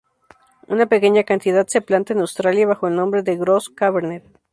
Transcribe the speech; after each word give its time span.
Una 0.67 0.87
pequeña 0.87 1.25
cantidad 1.25 1.67
se 1.67 1.79
planta 1.81 2.13
en 2.13 2.21
Australia 2.21 2.65
bajo 2.65 2.87
el 2.87 2.95
nombre 2.95 3.21
de 3.21 3.37
gros 3.37 3.69
cabernet. 3.69 4.23